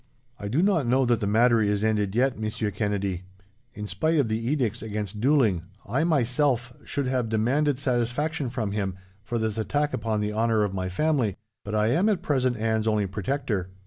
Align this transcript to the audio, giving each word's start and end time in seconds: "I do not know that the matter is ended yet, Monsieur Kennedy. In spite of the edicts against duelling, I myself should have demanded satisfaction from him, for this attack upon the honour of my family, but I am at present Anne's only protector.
"I 0.39 0.47
do 0.47 0.63
not 0.63 0.87
know 0.87 1.05
that 1.05 1.19
the 1.19 1.27
matter 1.27 1.61
is 1.61 1.83
ended 1.83 2.15
yet, 2.15 2.35
Monsieur 2.35 2.71
Kennedy. 2.71 3.21
In 3.75 3.85
spite 3.85 4.17
of 4.17 4.29
the 4.29 4.47
edicts 4.49 4.81
against 4.81 5.19
duelling, 5.21 5.61
I 5.85 6.03
myself 6.05 6.73
should 6.83 7.05
have 7.05 7.29
demanded 7.29 7.77
satisfaction 7.77 8.49
from 8.49 8.71
him, 8.71 8.95
for 9.23 9.37
this 9.37 9.59
attack 9.59 9.93
upon 9.93 10.19
the 10.19 10.33
honour 10.33 10.63
of 10.63 10.73
my 10.73 10.89
family, 10.89 11.35
but 11.63 11.75
I 11.75 11.89
am 11.91 12.09
at 12.09 12.23
present 12.23 12.57
Anne's 12.57 12.87
only 12.87 13.05
protector. 13.05 13.69